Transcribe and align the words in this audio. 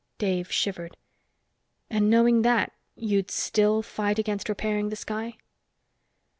Dave 0.17 0.51
shivered. 0.51 0.97
"And 1.87 2.09
knowing 2.09 2.41
that, 2.41 2.73
you'd 2.95 3.29
still 3.29 3.83
fight 3.83 4.17
against 4.17 4.49
repairing 4.49 4.89
the 4.89 4.95
sky?" 4.95 5.37